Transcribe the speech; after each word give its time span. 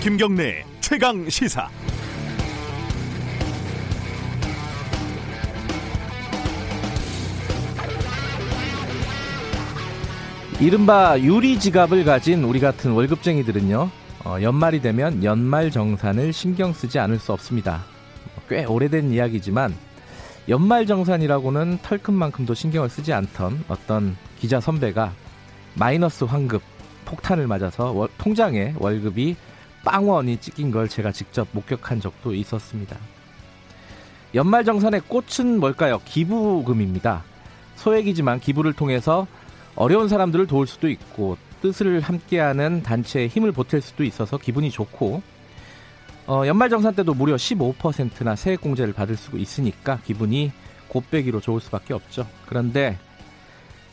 김경래 0.00 0.64
최강 0.80 1.28
시사. 1.28 1.68
이른바 10.58 11.20
유리 11.20 11.60
지갑을 11.60 12.06
가진 12.06 12.44
우리 12.44 12.60
같은 12.60 12.92
월급쟁이들은요, 12.92 13.90
어, 14.24 14.36
연말이 14.40 14.80
되면 14.80 15.22
연말 15.22 15.70
정산을 15.70 16.32
신경 16.32 16.72
쓰지 16.72 16.98
않을 16.98 17.18
수 17.18 17.34
없습니다. 17.34 17.84
꽤 18.48 18.64
오래된 18.64 19.12
이야기지만 19.12 19.74
연말 20.48 20.86
정산이라고는 20.86 21.80
털큰만큼도 21.82 22.54
신경을 22.54 22.88
쓰지 22.88 23.12
않던 23.12 23.64
어떤 23.68 24.16
기자 24.38 24.60
선배가 24.60 25.12
마이너스 25.74 26.24
환급 26.24 26.62
폭탄을 27.04 27.46
맞아서 27.46 27.92
월, 27.92 28.08
통장에 28.16 28.72
월급이 28.78 29.36
빵원이 29.84 30.38
찍힌 30.38 30.70
걸 30.70 30.88
제가 30.88 31.12
직접 31.12 31.48
목격한 31.52 32.00
적도 32.00 32.34
있었습니다. 32.34 32.96
연말 34.34 34.64
정산의 34.64 35.02
꽃은 35.08 35.58
뭘까요? 35.58 36.00
기부금입니다. 36.04 37.24
소액이지만 37.76 38.40
기부를 38.40 38.72
통해서 38.72 39.26
어려운 39.74 40.08
사람들을 40.08 40.46
도울 40.46 40.66
수도 40.66 40.88
있고 40.88 41.36
뜻을 41.62 42.00
함께하는 42.00 42.82
단체에 42.82 43.26
힘을 43.26 43.52
보탤 43.52 43.80
수도 43.80 44.04
있어서 44.04 44.38
기분이 44.38 44.70
좋고 44.70 45.22
어, 46.26 46.46
연말정산 46.46 46.94
때도 46.94 47.14
무려 47.14 47.34
15%나 47.34 48.36
세액공제를 48.36 48.92
받을 48.92 49.16
수 49.16 49.36
있으니까 49.36 49.98
기분이 50.04 50.52
곱빼기로 50.88 51.40
좋을 51.40 51.60
수밖에 51.60 51.92
없죠. 51.94 52.26
그런데 52.46 52.98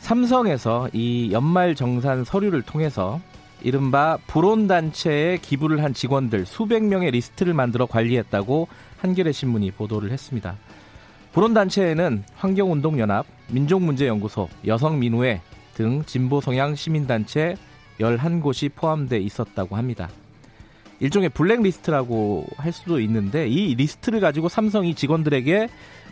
삼성에서 0.00 0.88
이 0.92 1.30
연말정산 1.32 2.24
서류를 2.24 2.62
통해서 2.62 3.20
이른바 3.62 4.18
불온단체에 4.26 5.38
기부를 5.38 5.82
한 5.82 5.94
직원들 5.94 6.46
수백 6.46 6.84
명의 6.84 7.10
리스트를 7.10 7.54
만들어 7.54 7.86
관리했다고 7.86 8.68
한겨레 8.98 9.32
신문이 9.32 9.72
보도를 9.72 10.10
했습니다. 10.10 10.56
불온단체에는 11.32 12.24
환경운동연합, 12.34 13.26
민족문제연구소, 13.50 14.48
여성민우회 14.66 15.40
등 15.74 16.02
진보 16.04 16.40
성향 16.40 16.74
시민단체 16.74 17.56
11곳이 18.00 18.72
포함돼 18.74 19.18
있었다고 19.18 19.76
합니다. 19.76 20.08
일종의 21.00 21.28
블랙리스트라고 21.28 22.46
할 22.56 22.72
수도 22.72 23.00
있는데 23.00 23.46
이 23.46 23.74
리스트를 23.74 24.20
가지고 24.20 24.48
삼성이 24.48 24.94
직원들에게 24.94 25.68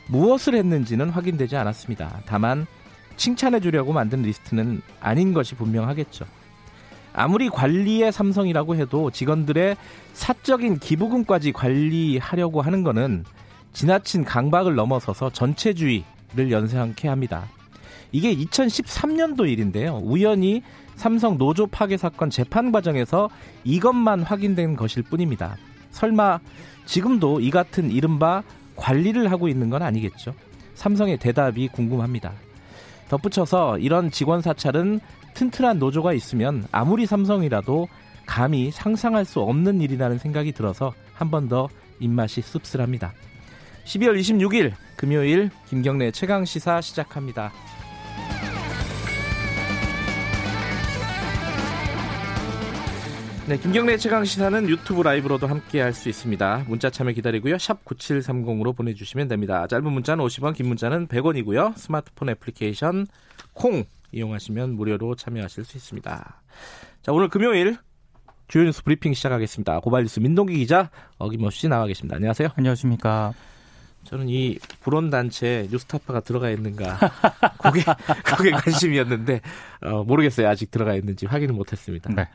무엇을 0.08 0.54
했는지는 0.54 1.10
확인되지 1.10 1.56
않았습니다. 1.56 2.22
다만 2.26 2.66
칭찬해 3.16 3.60
주려고 3.60 3.92
만든 3.92 4.22
리스트는 4.22 4.82
아닌 5.00 5.32
것이 5.32 5.54
분명하겠죠. 5.54 6.26
아무리 7.16 7.48
관리의 7.48 8.12
삼성이라고 8.12 8.76
해도 8.76 9.10
직원들의 9.10 9.76
사적인 10.12 10.78
기부금까지 10.78 11.52
관리하려고 11.52 12.60
하는 12.60 12.82
것은 12.82 13.24
지나친 13.72 14.22
강박을 14.22 14.74
넘어서서 14.74 15.30
전체주의를 15.30 16.50
연상케 16.50 17.08
합니다. 17.08 17.48
이게 18.12 18.34
2013년도 18.36 19.50
일인데요. 19.50 20.00
우연히 20.04 20.62
삼성 20.94 21.38
노조 21.38 21.66
파괴 21.66 21.96
사건 21.96 22.28
재판 22.28 22.70
과정에서 22.70 23.30
이것만 23.64 24.22
확인된 24.22 24.76
것일 24.76 25.02
뿐입니다. 25.02 25.56
설마 25.92 26.40
지금도 26.84 27.40
이 27.40 27.50
같은 27.50 27.90
이른바 27.90 28.42
관리를 28.76 29.30
하고 29.30 29.48
있는 29.48 29.70
건 29.70 29.82
아니겠죠. 29.82 30.34
삼성의 30.74 31.16
대답이 31.16 31.68
궁금합니다. 31.68 32.32
덧붙여서 33.08 33.78
이런 33.78 34.10
직원 34.10 34.42
사찰은 34.42 35.00
튼튼한 35.36 35.78
노조가 35.78 36.12
있으면 36.14 36.66
아무리 36.72 37.04
삼성이라도 37.06 37.88
감히 38.24 38.70
상상할 38.70 39.24
수 39.24 39.40
없는 39.40 39.80
일이라는 39.80 40.18
생각이 40.18 40.52
들어서 40.52 40.92
한 41.14 41.30
번 41.30 41.48
더 41.48 41.68
입맛이 42.00 42.40
씁쓸합니다. 42.42 43.12
12월 43.84 44.18
26일 44.18 44.72
금요일 44.96 45.50
김경래 45.68 46.10
최강 46.10 46.44
시사 46.44 46.80
시작합니다. 46.80 47.52
네, 53.48 53.56
김경래 53.58 53.96
최강 53.96 54.24
시사는 54.24 54.68
유튜브 54.68 55.02
라이브로도 55.02 55.46
함께 55.46 55.80
할 55.80 55.92
수 55.94 56.08
있습니다. 56.08 56.64
문자 56.66 56.90
참여 56.90 57.12
기다리고요. 57.12 57.58
샵 57.58 57.84
9730으로 57.84 58.74
보내 58.76 58.92
주시면 58.92 59.28
됩니다. 59.28 59.68
짧은 59.68 59.84
문자는 59.92 60.24
50원, 60.24 60.52
긴 60.54 60.66
문자는 60.66 61.06
100원이고요. 61.06 61.76
스마트폰 61.76 62.30
애플리케이션 62.30 63.06
콩 63.52 63.84
이용하시면 64.12 64.76
무료로 64.76 65.14
참여하실 65.14 65.64
수 65.64 65.76
있습니다. 65.76 66.42
자, 67.02 67.12
오늘 67.12 67.28
금요일 67.28 67.76
주요 68.48 68.64
뉴스 68.64 68.82
브리핑 68.82 69.12
시작하겠습니다. 69.14 69.80
고발뉴스 69.80 70.20
민동기 70.20 70.56
기자 70.56 70.90
어김없이 71.18 71.68
나와 71.68 71.86
계십니다. 71.86 72.16
안녕하세요. 72.16 72.50
안녕하십니까. 72.54 73.34
저는 74.04 74.28
이 74.28 74.58
불온 74.80 75.10
단체 75.10 75.66
뉴스타파가 75.70 76.20
들어가 76.20 76.48
있는가 76.50 76.96
그게 77.58 77.82
그게 78.24 78.50
관심이었는데 78.52 79.40
어, 79.82 80.04
모르겠어요 80.04 80.48
아직 80.48 80.70
들어가 80.70 80.94
있는지 80.94 81.26
확인을 81.26 81.54
못했습니다. 81.54 82.12
네. 82.14 82.28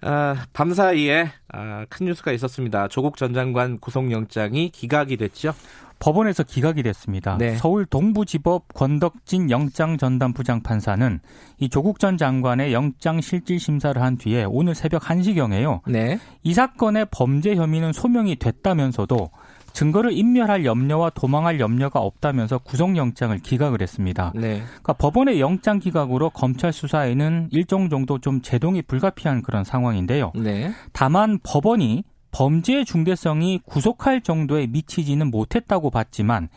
아, 0.00 0.46
밤 0.52 0.72
사이에 0.74 1.30
아, 1.52 1.86
큰 1.88 2.06
뉴스가 2.06 2.32
있었습니다. 2.32 2.88
조국 2.88 3.16
전 3.16 3.34
장관 3.34 3.78
구속영장이 3.78 4.70
기각이 4.70 5.16
됐죠. 5.16 5.54
법원에서 5.98 6.44
기각이 6.44 6.82
됐습니다. 6.84 7.36
네. 7.38 7.56
서울 7.56 7.84
동부지법 7.84 8.72
권덕진 8.74 9.50
영장 9.50 9.98
전담 9.98 10.32
부장 10.32 10.62
판사는 10.62 11.20
이 11.58 11.68
조국 11.68 11.98
전 11.98 12.16
장관의 12.16 12.72
영장 12.72 13.20
실질 13.20 13.58
심사를 13.58 14.00
한 14.00 14.16
뒤에 14.16 14.44
오늘 14.44 14.74
새벽 14.76 15.02
1시경에요. 15.02 15.80
네. 15.88 16.20
이 16.44 16.54
사건의 16.54 17.06
범죄 17.10 17.56
혐의는 17.56 17.92
소명이 17.92 18.36
됐다면서도 18.36 19.30
증거를 19.78 20.10
인멸할 20.10 20.64
염려와 20.64 21.10
도망할 21.10 21.60
염려가 21.60 22.00
없다면서 22.00 22.58
구속영장을 22.58 23.38
기각을 23.38 23.80
했습니다. 23.80 24.32
네. 24.34 24.64
그러니까 24.64 24.92
법원의 24.94 25.40
영장 25.40 25.78
기각으로 25.78 26.30
검찰 26.30 26.72
수사에는 26.72 27.50
일정 27.52 27.88
정도 27.88 28.18
좀 28.18 28.42
제동이 28.42 28.82
불가피한 28.82 29.42
그런 29.42 29.62
상황인데요. 29.62 30.32
네. 30.34 30.72
다만 30.92 31.38
법원이 31.44 32.02
범죄의 32.32 32.86
중대성이 32.86 33.60
구속할 33.66 34.22
정도에 34.22 34.66
미치지는 34.66 35.30
못했다고 35.30 35.90
봤지만 35.90 36.48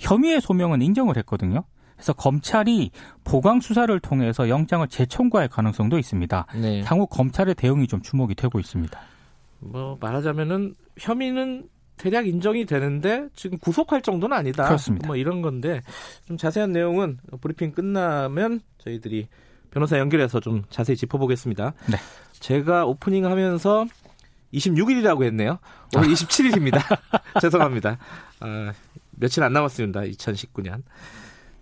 혐의의 0.00 0.40
소명은 0.40 0.82
인정을 0.82 1.16
했거든요. 1.18 1.62
그래서 1.94 2.12
검찰이 2.12 2.90
보강 3.22 3.60
수사를 3.60 4.00
통해서 4.00 4.48
영장을 4.48 4.84
재청구할 4.88 5.46
가능성도 5.46 5.96
있습니다. 5.96 6.46
네. 6.60 6.82
향후 6.84 7.06
검찰의 7.06 7.54
대응이 7.54 7.86
좀 7.86 8.02
주목이 8.02 8.34
되고 8.34 8.58
있습니다. 8.58 8.98
뭐 9.60 9.96
말하자면은 10.00 10.74
혐의는 10.98 11.68
대략 11.96 12.26
인정이 12.26 12.66
되는데 12.66 13.28
지금 13.34 13.58
구속할 13.58 14.02
정도는 14.02 14.36
아니다. 14.36 14.64
그렇습니다. 14.64 15.06
뭐 15.06 15.16
이런 15.16 15.42
건데 15.42 15.82
좀 16.26 16.36
자세한 16.36 16.72
내용은 16.72 17.18
브리핑 17.40 17.72
끝나면 17.72 18.60
저희들이 18.78 19.28
변호사 19.70 19.98
연결해서 19.98 20.40
좀 20.40 20.64
자세히 20.70 20.96
짚어보겠습니다. 20.96 21.72
네. 21.90 21.96
제가 22.40 22.84
오프닝 22.86 23.24
하면서 23.26 23.86
26일이라고 24.52 25.24
했네요. 25.24 25.58
오늘 25.96 26.08
27일입니다. 26.14 26.80
죄송합니다. 27.40 27.98
아, 28.40 28.72
며칠 29.12 29.42
안 29.42 29.52
남았습니다. 29.52 30.00
2019년. 30.02 30.82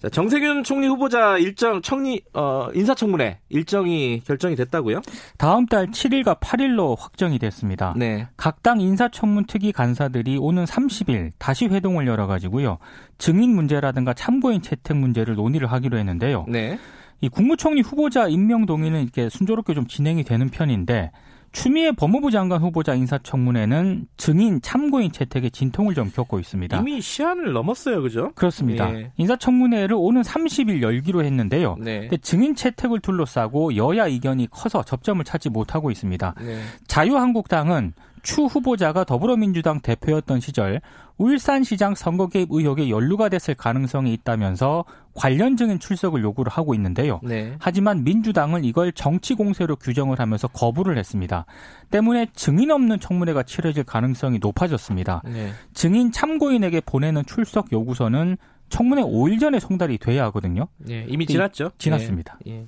자, 0.02 0.08
정세균 0.08 0.64
총리 0.64 0.88
후보자 0.88 1.38
일정 1.38 1.80
청리 1.80 2.22
어, 2.34 2.66
인사청문회 2.74 3.38
일정이 3.50 4.20
결정이 4.26 4.56
됐다고요? 4.56 5.00
다음 5.38 5.64
달 5.66 5.86
7일과 5.92 6.40
8일로 6.40 6.98
확정이 6.98 7.38
됐습니다. 7.38 7.94
네. 7.96 8.26
각 8.36 8.62
당 8.62 8.80
인사청문 8.80 9.46
특위 9.46 9.72
간사들이 9.72 10.38
오는 10.38 10.64
30일 10.64 11.30
다시 11.38 11.66
회동을 11.66 12.06
열어 12.06 12.26
가지고요. 12.28 12.78
증인 13.18 13.54
문제라든가 13.54 14.14
참고인 14.14 14.60
채택 14.62 14.96
문제를 14.96 15.34
논의를 15.34 15.70
하기로 15.70 15.98
했는데요. 15.98 16.46
네. 16.48 16.78
이 17.20 17.28
국무총리 17.28 17.80
후보자 17.80 18.26
임명 18.28 18.66
동의는 18.66 19.02
이렇게 19.02 19.28
순조롭게 19.28 19.74
좀 19.74 19.86
진행이 19.86 20.22
되는 20.24 20.48
편인데 20.48 21.10
추미애 21.52 21.92
법무부 21.92 22.30
장관 22.30 22.62
후보자 22.62 22.94
인사청문회는 22.94 24.06
증인 24.16 24.60
참고인 24.62 25.12
채택에 25.12 25.50
진통을 25.50 25.94
좀 25.94 26.10
겪고 26.10 26.40
있습니다. 26.40 26.78
이미 26.78 27.00
시한을 27.00 27.52
넘었어요, 27.52 28.02
그죠? 28.02 28.32
그렇습니다. 28.34 28.92
예. 28.94 29.12
인사청문회를 29.18 29.94
오는 29.94 30.22
30일 30.22 30.80
열기로 30.80 31.22
했는데요. 31.24 31.76
네. 31.78 32.08
증인 32.22 32.54
채택을 32.54 33.00
둘러싸고 33.00 33.76
여야 33.76 34.06
이견이 34.06 34.48
커서 34.50 34.82
접점을 34.82 35.22
찾지 35.24 35.50
못하고 35.50 35.90
있습니다. 35.90 36.34
네. 36.40 36.60
자유한국당은 36.86 37.92
추 38.22 38.44
후보자가 38.44 39.04
더불어민주당 39.04 39.80
대표였던 39.80 40.40
시절 40.40 40.80
울산시장 41.18 41.94
선거 41.94 42.28
개입 42.28 42.48
의혹에 42.50 42.88
연루가 42.88 43.28
됐을 43.28 43.54
가능성이 43.54 44.12
있다면서 44.14 44.84
관련 45.14 45.56
증인 45.56 45.78
출석을 45.78 46.22
요구를 46.22 46.50
하고 46.50 46.74
있는데요. 46.74 47.20
네. 47.22 47.54
하지만 47.58 48.04
민주당은 48.04 48.64
이걸 48.64 48.92
정치 48.92 49.34
공세로 49.34 49.76
규정을 49.76 50.18
하면서 50.18 50.48
거부를 50.48 50.98
했습니다. 50.98 51.46
때문에 51.90 52.28
증인 52.34 52.70
없는 52.70 53.00
청문회가 53.00 53.42
치러질 53.42 53.84
가능성이 53.84 54.38
높아졌습니다. 54.38 55.22
네. 55.24 55.50
증인 55.74 56.12
참고인에게 56.12 56.80
보내는 56.80 57.24
출석 57.26 57.72
요구서는 57.72 58.36
청문회 58.68 59.02
5일 59.02 59.38
전에 59.38 59.60
송달이 59.60 59.98
돼야 59.98 60.24
하거든요. 60.26 60.66
네, 60.78 61.04
이미 61.08 61.26
지났죠. 61.26 61.72
지났습니다. 61.76 62.38
예. 62.46 62.66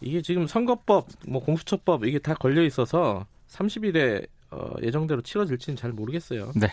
이게 0.00 0.22
지금 0.22 0.46
선거법, 0.46 1.08
뭐 1.26 1.42
공수처법 1.42 2.04
이게 2.04 2.20
다 2.20 2.34
걸려 2.34 2.62
있어서 2.62 3.26
30일에 3.48 4.28
어, 4.50 4.74
예정대로 4.82 5.22
치러질지는 5.22 5.76
잘 5.76 5.92
모르겠어요. 5.92 6.52
네. 6.54 6.68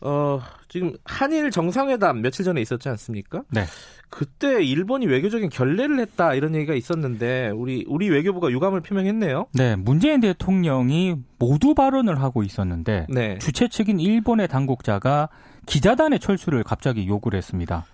어, 0.00 0.40
지금 0.68 0.92
한일 1.04 1.50
정상회담 1.50 2.20
며칠 2.20 2.44
전에 2.44 2.60
있었지 2.60 2.88
않습니까? 2.90 3.42
네. 3.50 3.64
그때 4.10 4.62
일본이 4.62 5.06
외교적인 5.06 5.48
결례를 5.48 5.98
했다 6.00 6.34
이런 6.34 6.54
얘기가 6.54 6.74
있었는데 6.74 7.50
우리 7.50 7.84
우리 7.88 8.08
외교부가 8.08 8.50
유감을 8.50 8.82
표명했네요. 8.82 9.46
네, 9.52 9.74
문재인 9.74 10.20
대통령이 10.20 11.16
모두 11.38 11.74
발언을 11.74 12.20
하고 12.20 12.42
있었는데 12.42 13.06
네. 13.08 13.38
주최 13.38 13.68
측인 13.68 13.98
일본의 13.98 14.48
당국자가 14.48 15.28
기자단의 15.66 16.20
철수를 16.20 16.62
갑자기 16.62 17.08
요구를 17.08 17.36
했습니다. 17.38 17.84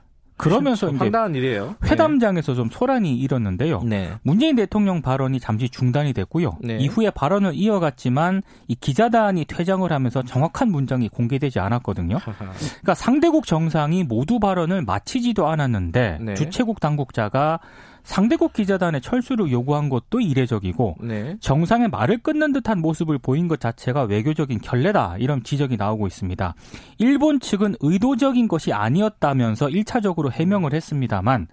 그러면서 0.43 0.89
이제 0.89 0.97
황당한 0.97 1.35
일이에요. 1.35 1.77
회담장에서 1.85 2.53
네. 2.53 2.57
좀 2.57 2.69
소란이 2.71 3.17
일었는데요. 3.17 3.83
네. 3.85 4.13
문재인 4.23 4.57
대통령 4.57 5.01
발언이 5.01 5.41
잠시 5.41 5.69
중단이 5.69 6.13
됐고요. 6.13 6.59
네. 6.61 6.79
이후에 6.79 7.11
발언을 7.11 7.53
이어갔지만 7.55 8.43
이 8.67 8.75
기자단이 8.75 9.45
퇴장을 9.45 9.91
하면서 9.91 10.23
정확한 10.23 10.71
문장이 10.71 11.09
공개되지 11.09 11.61
않았거든요. 11.61 12.19
그러니까 12.25 12.95
상대국 12.95 13.47
정상이 13.47 14.05
모두 14.05 14.41
발언을 14.41 14.83
마치지도 14.83 15.47
않았는데 15.47 16.19
네. 16.21 16.35
주최국 16.35 16.81
당국자가 16.81 17.61
상대국 18.05 18.53
기자단의 18.53 19.01
철수를 19.01 19.51
요구한 19.51 19.89
것도 19.89 20.21
이례적이고 20.21 20.97
네. 21.01 21.37
정상의 21.41 21.89
말을 21.89 22.19
끊는 22.19 22.53
듯한 22.53 22.81
모습을 22.81 23.19
보인 23.19 23.49
것 23.49 23.61
자체가 23.61 24.03
외교적인 24.03 24.61
결례다 24.61 25.17
이런 25.19 25.43
지적이 25.43 25.77
나오고 25.77 26.07
있습니다. 26.07 26.55
일본 26.99 27.41
측은 27.41 27.77
의도적인 27.81 28.49
것이 28.49 28.73
아니었다면서 28.73 29.67
1차적으로 29.67 30.31
해명을 30.33 30.73
했습니다만 30.73 31.47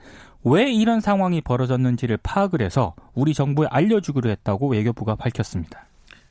왜 0.44 0.72
이런 0.72 1.02
상황이 1.02 1.42
벌어졌는지를 1.42 2.18
파악을 2.24 2.62
해서 2.62 2.96
우리 3.14 3.34
정부에 3.34 3.68
알려주기로 3.70 4.30
했다고 4.30 4.70
외교부가 4.70 5.16
밝혔습니다. 5.16 5.89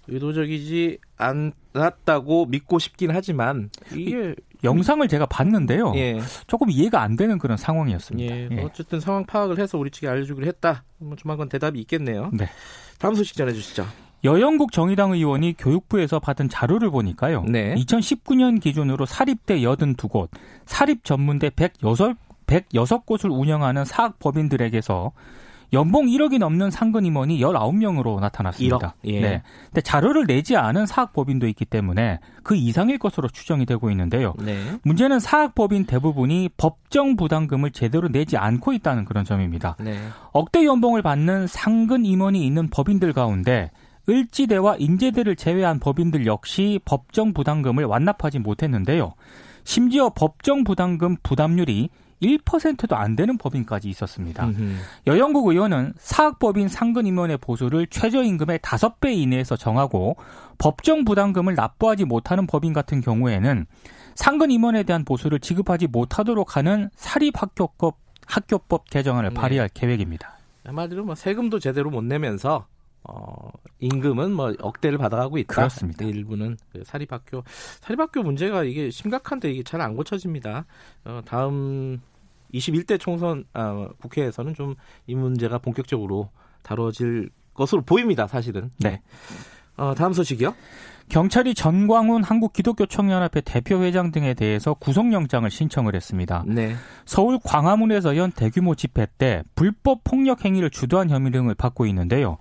의도적이지 0.08 0.98
않았다고 1.16 2.46
믿고 2.46 2.78
싶긴 2.78 3.10
하지만 3.12 3.70
이게 3.94 4.34
영상을 4.64 5.06
제가 5.06 5.26
봤는데요. 5.26 5.92
예. 5.96 6.20
조금 6.46 6.70
이해가 6.70 7.00
안 7.00 7.16
되는 7.16 7.38
그런 7.38 7.56
상황이었습니다. 7.56 8.34
예. 8.34 8.48
예. 8.50 8.62
어쨌든 8.62 9.00
상황 9.00 9.24
파악을 9.24 9.58
해서 9.58 9.78
우리 9.78 9.90
측에 9.90 10.08
알려주기로 10.08 10.46
했다. 10.46 10.84
뭐 10.98 11.16
조만간 11.16 11.48
대답이 11.48 11.78
있겠네요. 11.80 12.30
네. 12.32 12.48
다음 12.98 13.14
소식 13.14 13.36
전해주시죠. 13.36 13.86
여영국 14.24 14.72
정의당 14.72 15.12
의원이 15.12 15.54
교육부에서 15.58 16.18
받은 16.18 16.48
자료를 16.48 16.90
보니까요. 16.90 17.44
네. 17.44 17.74
2019년 17.76 18.60
기준으로 18.60 19.06
사립대 19.06 19.60
82곳, 19.60 20.28
사립 20.66 21.04
전문대 21.04 21.50
106, 21.50 22.16
106곳을 22.46 23.30
운영하는 23.30 23.84
사학법인들에게서 23.84 25.12
연봉 25.72 26.06
1억이 26.06 26.38
넘는 26.38 26.70
상근 26.70 27.04
임원이 27.04 27.40
19명으로 27.40 28.20
나타났습니다. 28.20 28.78
1억? 28.78 28.92
예. 29.04 29.20
네. 29.20 29.42
근데 29.66 29.80
자료를 29.80 30.26
내지 30.26 30.56
않은 30.56 30.86
사학법인도 30.86 31.46
있기 31.48 31.64
때문에 31.64 32.20
그 32.42 32.56
이상일 32.56 32.98
것으로 32.98 33.28
추정이 33.28 33.66
되고 33.66 33.90
있는데요. 33.90 34.34
네. 34.38 34.58
문제는 34.82 35.20
사학법인 35.20 35.84
대부분이 35.84 36.50
법정 36.56 37.16
부담금을 37.16 37.70
제대로 37.72 38.08
내지 38.08 38.36
않고 38.36 38.72
있다는 38.72 39.04
그런 39.04 39.24
점입니다. 39.24 39.76
네. 39.80 39.98
억대 40.32 40.64
연봉을 40.64 41.02
받는 41.02 41.46
상근 41.46 42.06
임원이 42.06 42.46
있는 42.46 42.68
법인들 42.70 43.12
가운데 43.12 43.70
을지대와 44.08 44.76
인제대를 44.78 45.36
제외한 45.36 45.80
법인들 45.80 46.24
역시 46.26 46.80
법정 46.86 47.34
부담금을 47.34 47.84
완납하지 47.84 48.38
못했는데요. 48.38 49.12
심지어 49.64 50.08
법정 50.08 50.64
부담금 50.64 51.16
부담률이 51.22 51.90
1%도 52.22 52.96
안 52.96 53.16
되는 53.16 53.38
법인까지 53.38 53.88
있었습니다. 53.88 54.46
음흠. 54.46 54.76
여영국 55.06 55.48
의원은 55.48 55.94
사학법인 55.98 56.68
상근임원의 56.68 57.38
보수를 57.38 57.86
최저임금의 57.86 58.58
5배 58.60 59.16
이내에서 59.16 59.56
정하고 59.56 60.16
법정 60.58 61.04
부담금을 61.04 61.54
납부하지 61.54 62.04
못하는 62.04 62.46
법인 62.46 62.72
같은 62.72 63.00
경우에는 63.00 63.66
상근임원에 64.14 64.82
대한 64.82 65.04
보수를 65.04 65.38
지급하지 65.38 65.86
못하도록 65.86 66.56
하는 66.56 66.90
사립학교법 66.96 67.98
학교법 68.26 68.90
개정안을 68.90 69.30
네. 69.30 69.34
발의할 69.34 69.68
계획입니다. 69.72 70.36
한마디로 70.64 71.04
뭐 71.04 71.14
세금도 71.14 71.60
제대로 71.60 71.90
못 71.90 72.04
내면서 72.04 72.66
어, 73.08 73.50
임금은 73.80 74.32
뭐 74.32 74.54
억대를 74.60 74.98
받아가고 74.98 75.38
있다. 75.38 75.54
그렇습니다. 75.54 76.04
일부는 76.04 76.56
그 76.72 76.82
사립학교 76.84 77.42
사립학교 77.80 78.22
문제가 78.22 78.64
이게 78.64 78.90
심각한데 78.90 79.50
이게 79.50 79.62
잘 79.62 79.80
안 79.80 79.96
고쳐집니다. 79.96 80.66
어, 81.04 81.20
다음 81.24 82.00
21대 82.52 82.98
총선 83.00 83.44
아, 83.52 83.88
국회에서는 84.00 84.54
좀 84.54 84.74
이 85.06 85.14
문제가 85.14 85.58
본격적으로 85.58 86.30
다뤄질 86.62 87.30
것으로 87.54 87.82
보입니다. 87.82 88.26
사실은. 88.26 88.70
네. 88.78 89.00
어, 89.76 89.94
다음 89.94 90.12
소식이요. 90.12 90.54
경찰이 91.08 91.54
전광훈 91.54 92.22
한국기독교청년합회 92.22 93.40
대표회장 93.40 94.10
등에 94.10 94.34
대해서 94.34 94.74
구속영장을 94.74 95.50
신청을 95.50 95.94
했습니다. 95.94 96.44
네. 96.46 96.74
서울 97.06 97.38
광화문에서 97.42 98.16
연 98.16 98.30
대규모 98.30 98.74
집회 98.74 99.06
때 99.18 99.42
불법 99.54 100.04
폭력 100.04 100.44
행위를 100.44 100.70
주도한 100.70 101.10
혐의 101.10 101.32
등을 101.32 101.54
받고 101.54 101.86
있는데요. 101.86 102.36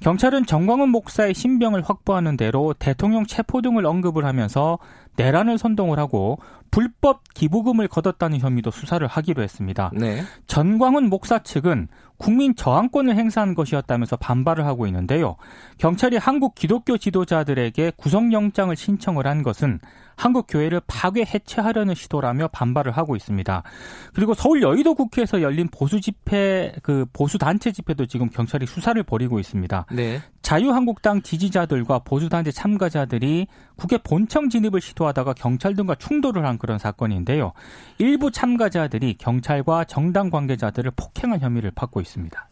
경찰은 0.00 0.46
정광훈 0.46 0.88
목사의 0.90 1.34
신병을 1.34 1.82
확보하는 1.82 2.36
대로 2.36 2.74
대통령 2.78 3.26
체포 3.26 3.62
등을 3.62 3.86
언급을 3.86 4.24
하면서 4.24 4.78
내란을 5.20 5.58
선동을 5.58 5.98
하고 5.98 6.38
불법 6.70 7.22
기부금을 7.34 7.88
거뒀다는 7.88 8.38
혐의도 8.38 8.70
수사를 8.70 9.04
하기로 9.06 9.42
했습니다. 9.42 9.90
네. 9.94 10.22
전광훈 10.46 11.08
목사 11.08 11.40
측은 11.40 11.88
국민 12.16 12.54
저항권을 12.54 13.16
행사한 13.16 13.54
것이었다면서 13.54 14.16
반발을 14.16 14.66
하고 14.66 14.86
있는데요. 14.86 15.36
경찰이 15.78 16.16
한국 16.18 16.54
기독교 16.54 16.98
지도자들에게 16.98 17.92
구속영장을 17.96 18.74
신청을 18.76 19.26
한 19.26 19.42
것은 19.42 19.80
한국 20.20 20.46
교회를 20.48 20.82
파괴 20.86 21.22
해체하려는 21.22 21.94
시도라며 21.94 22.48
반발을 22.48 22.92
하고 22.92 23.16
있습니다. 23.16 23.62
그리고 24.12 24.34
서울 24.34 24.60
여의도 24.60 24.94
국회에서 24.94 25.40
열린 25.40 25.66
보수 25.68 25.98
집회 25.98 26.74
그 26.82 27.06
보수 27.14 27.38
단체 27.38 27.72
집회도 27.72 28.04
지금 28.04 28.28
경찰이 28.28 28.66
수사를 28.66 29.02
벌이고 29.02 29.40
있습니다. 29.40 29.86
네. 29.92 30.20
자유한국당 30.42 31.22
지지자들과 31.22 32.00
보수 32.00 32.28
단체 32.28 32.52
참가자들이 32.52 33.46
국회 33.76 33.96
본청 33.96 34.50
진입을 34.50 34.82
시도하다가 34.82 35.32
경찰 35.32 35.74
등과 35.74 35.94
충돌을 35.94 36.44
한 36.44 36.58
그런 36.58 36.78
사건인데요. 36.78 37.54
일부 37.96 38.30
참가자들이 38.30 39.14
경찰과 39.14 39.84
정당 39.84 40.28
관계자들을 40.28 40.90
폭행한 40.96 41.40
혐의를 41.40 41.70
받고 41.70 42.02
있습니다. 42.02 42.49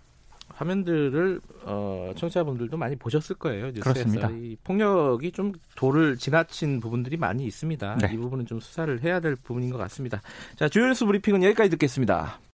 화면들을 0.59 1.41
어, 1.65 2.13
청취자분들도 2.17 2.77
많이 2.77 2.97
보셨을 2.97 3.37
거예요. 3.37 3.67
뉴스에서. 3.67 3.93
그렇습니다. 3.93 4.31
이 4.31 4.57
폭력이 4.65 5.31
좀 5.31 5.53
도를 5.77 6.17
지나친 6.17 6.81
부분들이 6.81 7.17
많이 7.17 7.45
있습니다. 7.47 7.99
네. 8.01 8.11
이 8.13 8.17
부분은 8.17 8.47
좀 8.47 8.59
수사를 8.59 9.03
해야 9.05 9.21
될 9.21 9.37
부분인 9.37 9.71
것 9.71 9.79
같습니다. 9.79 10.21
자, 10.57 10.69
주요 10.69 10.87
뉴스 10.87 11.05
브리핑은 11.07 11.45
여기까지 11.45 11.71
듣겠습니다. 11.71 12.41